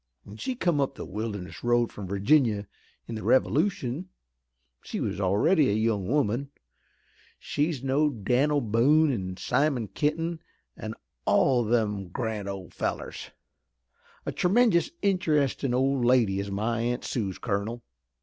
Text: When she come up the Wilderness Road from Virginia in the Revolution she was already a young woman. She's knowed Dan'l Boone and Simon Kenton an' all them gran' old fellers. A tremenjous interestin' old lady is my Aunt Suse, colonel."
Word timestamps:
When 0.23 0.35
she 0.37 0.55
come 0.55 0.81
up 0.81 0.95
the 0.95 1.05
Wilderness 1.05 1.63
Road 1.63 1.91
from 1.93 2.07
Virginia 2.07 2.67
in 3.07 3.13
the 3.13 3.21
Revolution 3.21 4.09
she 4.81 4.99
was 4.99 5.21
already 5.21 5.69
a 5.69 5.73
young 5.73 6.07
woman. 6.07 6.49
She's 7.37 7.83
knowed 7.83 8.25
Dan'l 8.25 8.61
Boone 8.61 9.11
and 9.11 9.37
Simon 9.37 9.87
Kenton 9.89 10.39
an' 10.75 10.95
all 11.25 11.63
them 11.63 12.07
gran' 12.09 12.47
old 12.47 12.73
fellers. 12.73 13.29
A 14.25 14.31
tremenjous 14.31 14.89
interestin' 15.03 15.71
old 15.71 16.03
lady 16.03 16.39
is 16.39 16.49
my 16.49 16.81
Aunt 16.81 17.05
Suse, 17.05 17.37
colonel." 17.37 17.83